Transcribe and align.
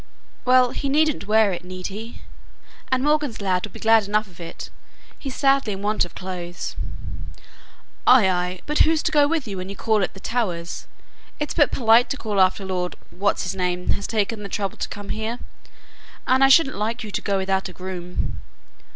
"Well, 0.45 0.71
he 0.71 0.89
needn't 0.89 1.27
wear 1.27 1.51
it, 1.53 1.63
need 1.63 1.85
he? 1.93 2.21
and 2.91 3.03
Morgan's 3.03 3.39
lad 3.39 3.63
will 3.67 3.71
be 3.71 3.79
glad 3.79 4.07
enough 4.07 4.25
of 4.25 4.39
it, 4.39 4.71
he's 5.19 5.35
sadly 5.35 5.73
in 5.73 5.83
want 5.83 6.05
of 6.05 6.15
clothes." 6.15 6.75
"Ay, 8.07 8.27
ay; 8.27 8.61
but 8.65 8.79
who's 8.79 9.03
to 9.03 9.11
go 9.11 9.27
with 9.27 9.47
you 9.47 9.57
when 9.57 9.69
you 9.69 9.75
call 9.75 10.01
at 10.01 10.15
the 10.15 10.19
Towers? 10.19 10.87
It's 11.39 11.53
but 11.53 11.69
polite 11.71 12.09
to 12.09 12.17
call 12.17 12.41
after 12.41 12.65
Lord 12.65 12.95
What's 13.11 13.43
his 13.43 13.53
name 13.55 13.89
has 13.91 14.07
taken 14.07 14.41
the 14.41 14.49
trouble 14.49 14.77
to 14.77 14.89
come 14.89 15.09
here; 15.09 15.37
and 16.25 16.43
I 16.43 16.49
shouldn't 16.49 16.77
like 16.77 17.03
you 17.03 17.11
to 17.11 17.21
go 17.21 17.37
without 17.37 17.69
a 17.69 17.71
groom." 17.71 18.39